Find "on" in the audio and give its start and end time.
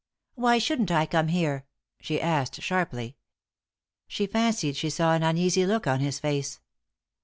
5.85-5.99